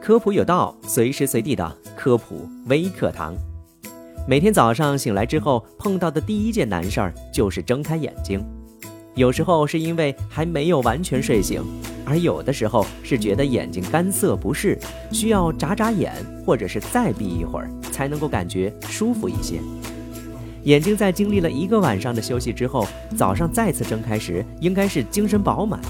[0.00, 3.34] 科普有道，随时随地的科普微课堂。
[4.26, 8.42] 每天早上醒来之后，碰到的第一件难事儿就是睁开眼睛。
[9.14, 11.62] 有时候是因为还没有完全睡醒，
[12.06, 14.78] 而有的时候是觉得眼睛干涩不适，
[15.12, 16.12] 需要眨眨眼，
[16.46, 19.60] 或者是再闭一会儿，才能够感觉舒服一些。
[20.68, 25.80] 眼睛在经历了一个晚上的休息之后，早上再次睁开时，应该是精神饱满。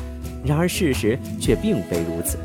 [0.45, 2.39] 然而事实却并非如此。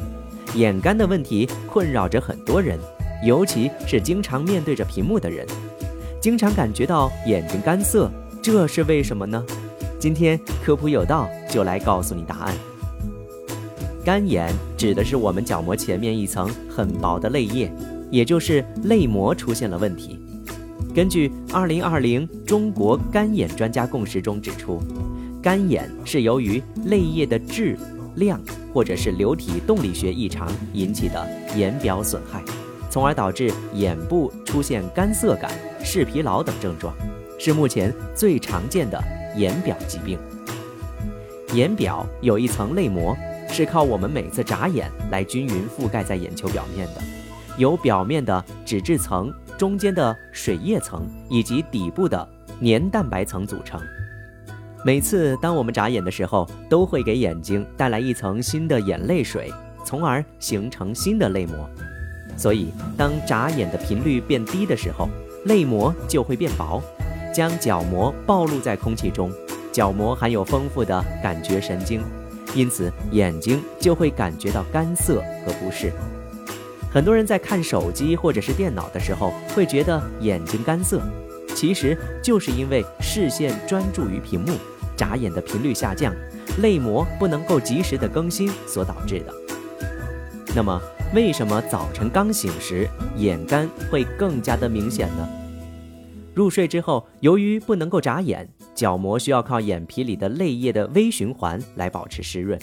[0.55, 2.79] 眼干的问题困扰着很多人，
[3.23, 5.45] 尤其是经常面对着屏幕的人，
[6.19, 8.09] 经常感觉到眼睛干涩，
[8.41, 9.45] 这是为什么呢？
[9.99, 12.55] 今天科普有道就来告诉你答案。
[14.03, 17.71] 干眼指的是我们角膜前面一层很薄的泪液，
[18.09, 20.19] 也就是泪膜出现了问题。
[20.93, 24.81] 根据二零二零中国干眼专家共识中指出，
[25.41, 27.77] 干眼是由于泪液的质
[28.15, 28.39] 量。
[28.73, 32.41] 或者是流体动力学异常引起的眼表损害，
[32.89, 35.51] 从而导致眼部出现干涩感、
[35.83, 36.91] 视疲劳等症状，
[37.37, 38.99] 是目前最常见的
[39.37, 40.17] 眼表疾病。
[41.53, 43.15] 眼表有一层泪膜，
[43.47, 47.01] 是靠我们每次眨眼来均匀覆盖在眼球表面的，
[47.59, 52.27] 由表面的脂质层、中间的水液层以及底部的
[52.59, 53.79] 黏蛋白层组成。
[54.85, 59.49] 每次当我们眨眼的时候，都会给眼睛带来一层新的眼泪水，
[59.85, 61.69] 从而形成新的泪膜。
[62.35, 65.07] 所以，当眨眼的频率变低的时候，
[65.45, 66.81] 泪膜就会变薄，
[67.33, 69.31] 将角膜暴露在空气中。
[69.71, 72.01] 角膜含有丰富的感觉神经，
[72.53, 75.93] 因此眼睛就会感觉到干涩和不适。
[76.93, 81.01] 很多人在看手机或者是电脑的时候，会觉得眼睛干涩，
[81.55, 84.55] 其实就是因为视线专注于屏幕。
[84.95, 86.13] 眨眼的频率下降，
[86.61, 89.33] 泪膜不能够及时的更新所导致的。
[90.55, 90.79] 那么，
[91.15, 95.27] 为什么早晨刚醒时眼干会更加的明显呢？
[96.35, 102.57] 入睡之后，由于不能够眨眼，角膜需要靠眼皮里的泪液的微循环来保持湿润。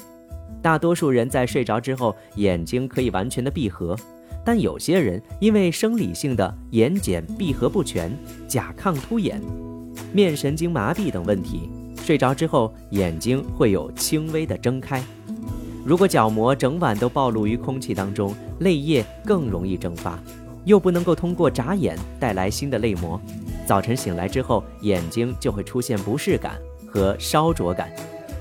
[0.62, 3.96] 大多数人在睡着之后，眼睛可以完全的闭合，
[4.44, 8.10] 但有些人因为生理性的眼睑闭合不全、
[8.48, 9.40] 甲亢突眼、
[10.12, 11.68] 面神经麻痹等问题。
[11.96, 15.02] 睡着之后，眼睛会有轻微的睁开。
[15.84, 20.18] 如果角膜整晚都暴露于空气当中，泪液更容易蒸发，
[20.64, 23.20] 又不能够通过眨眼带来新的泪膜，
[23.66, 27.90] 早晨醒来之后，眼睛就会出现不适感和烧灼感，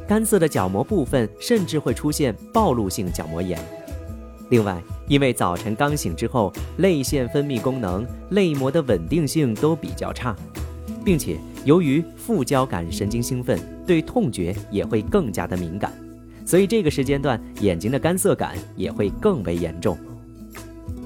[0.08, 3.60] 干涩的角膜部分甚至会出现暴露性角膜炎。
[4.50, 10.36] 另外，因为早晨刚醒之后，泪腺分泌功能、泪膜的稳定性都比较差。
[11.06, 15.92] 并且由于副交感神经兴奋，对痛觉也会更加的敏感，
[16.46, 19.98] 所以这个时间段眼睛的干涩感也会更为严重。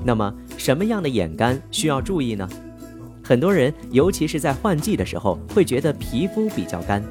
[0.03, 2.47] 那么什么样的眼干需要注意呢？
[3.23, 7.01] 很多人尤其是在换季的时候会觉得皮肤比较干，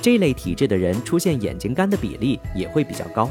[0.00, 3.28] 这类体质的人出现眼睛干的比例也会比较高。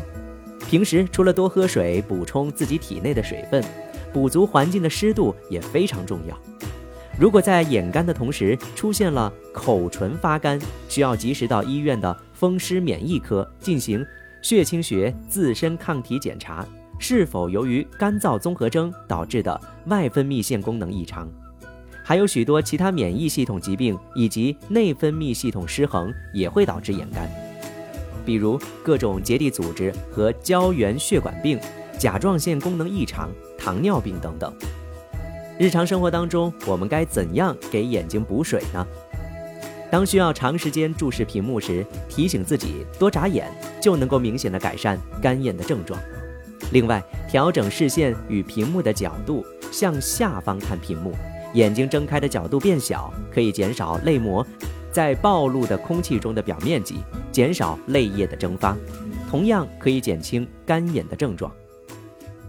[0.76, 3.64] 平时除了多喝水，补充自己体内的水分，
[4.12, 6.38] 补足环境的湿度也非常重要。
[7.18, 10.60] 如果在眼干的同时出现了口唇发干，
[10.90, 14.06] 需要及时到医院的风湿免疫科进行
[14.42, 16.68] 血清学自身抗体检查，
[17.00, 21.26] 是否由于干燥综合征导致的外分泌腺功能异常。
[22.04, 27.32] 还有许多其他免疫系统疾病以及内分泌系统失衡也会导致眼干，
[28.26, 31.60] 比如各种结缔组织和胶原血管病、
[31.98, 34.54] 甲状腺功能异常、糖尿病等等。
[35.58, 38.86] 日常生活当中，我们该怎样给眼睛补水呢？
[39.90, 43.50] 当需要长时间注视屏幕时，提醒自己多眨眼，
[43.80, 45.98] 就能够明显的改善干眼的症状。
[46.72, 51.14] 另外，调整视线与屏幕的角度，向下方看屏幕，
[51.54, 54.46] 眼睛睁开的角度变小，可以减少泪膜
[54.96, 58.78] 在暴露的空气中的表面积，减少泪液的蒸发，
[59.30, 61.52] 同样可以减轻干眼的症状。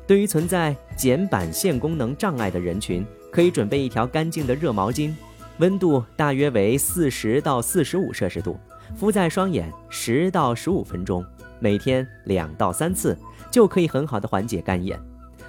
[0.07, 5.13] 对于存在睑板腺功能障碍的人群，可以准备一条干净的热毛巾，
[5.59, 8.57] 温度大约为四十到四十五摄氏度，
[8.95, 11.27] 敷在双眼十到十五分钟，
[11.59, 13.19] 每天两到三次，
[13.51, 14.97] 就可以很好的缓解干眼。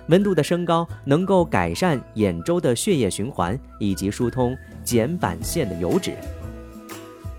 [0.08, 6.16] 温度的升高能够改善眼周的血液循环以及疏通睑板腺的油脂，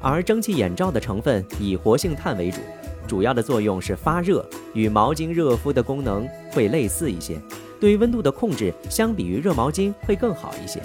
[0.00, 2.58] 而蒸汽眼罩的成分以活性炭为主。
[3.06, 7.40] 主要的作用是发热，与毛巾热敷的功能会类似一些。
[7.80, 10.80] 对于温度的控制，相比于热毛巾会更好一些。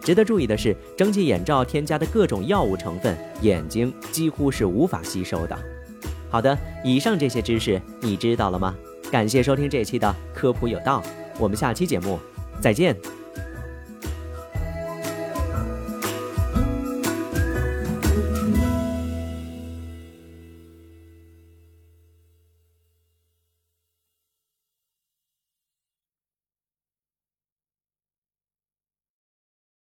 [0.00, 5.58] 值得注意的是，蒸汽眼罩添加的各种药物成分，眼睛几乎是无法吸收的。
[6.30, 8.74] 好的，以上这些知识你知道了吗？
[9.12, 11.02] 感谢收听这期的科普有道，
[11.38, 12.18] 我们下期节目
[12.60, 12.96] 再见。